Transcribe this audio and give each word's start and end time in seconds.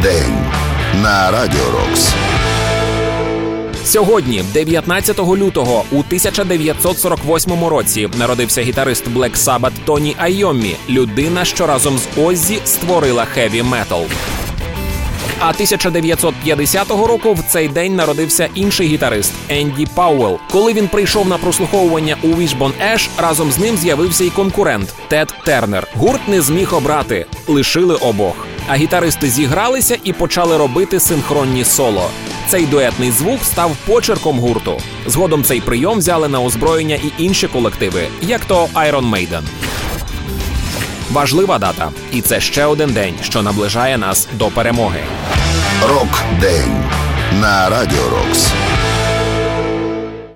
Рок-день 0.00 0.32
на 1.02 1.30
Радіо 1.30 1.70
Рокс. 1.70 2.14
Сьогодні, 3.84 4.44
19 4.54 5.18
лютого, 5.18 5.84
у 5.92 5.98
1948 5.98 7.64
році, 7.64 8.08
народився 8.18 8.62
гітарист 8.62 9.08
Black 9.08 9.36
Sabbath 9.36 9.72
Тоні 9.84 10.16
Айоммі, 10.18 10.76
людина, 10.88 11.44
що 11.44 11.66
разом 11.66 11.98
з 11.98 12.18
Оззі 12.18 12.60
створила 12.64 13.24
хеві 13.24 13.62
метал. 13.62 14.04
А 15.38 15.48
1950 15.48 16.90
року 16.90 17.34
в 17.34 17.42
цей 17.48 17.68
день 17.68 17.96
народився 17.96 18.48
інший 18.54 18.88
гітарист 18.88 19.32
Енді 19.48 19.86
Пауэлл. 19.96 20.38
Коли 20.50 20.72
він 20.72 20.88
прийшов 20.88 21.28
на 21.28 21.38
прослуховування 21.38 22.16
у 22.22 22.26
Wishbone 22.26 22.92
Ash, 22.92 23.08
разом 23.18 23.52
з 23.52 23.58
ним 23.58 23.76
з'явився 23.76 24.24
і 24.24 24.30
конкурент 24.30 24.94
Тед 25.08 25.34
Тернер. 25.44 25.88
Гурт 25.94 26.28
не 26.28 26.40
зміг 26.40 26.74
обрати, 26.74 27.26
лишили 27.46 27.94
обох. 27.94 28.49
А 28.68 28.76
гітаристи 28.76 29.30
зігралися 29.30 29.98
і 30.04 30.12
почали 30.12 30.56
робити 30.56 31.00
синхронні 31.00 31.64
соло. 31.64 32.10
Цей 32.48 32.66
дуетний 32.66 33.10
звук 33.10 33.44
став 33.44 33.76
почерком 33.86 34.38
гурту. 34.38 34.80
Згодом 35.06 35.44
цей 35.44 35.60
прийом 35.60 35.98
взяли 35.98 36.28
на 36.28 36.40
озброєння 36.40 36.94
і 36.94 37.22
інші 37.22 37.48
колективи, 37.48 38.02
як 38.22 38.44
то 38.44 38.68
Iron 38.74 39.10
Maiden. 39.10 39.42
Важлива 41.12 41.58
дата, 41.58 41.90
і 42.12 42.20
це 42.20 42.40
ще 42.40 42.64
один 42.64 42.92
день, 42.92 43.14
що 43.22 43.42
наближає 43.42 43.98
нас 43.98 44.28
до 44.32 44.46
перемоги. 44.46 45.00
Рок-день 45.88 46.84
на 47.40 47.68
Радіо 47.70 48.10
Рокс. 48.10 48.52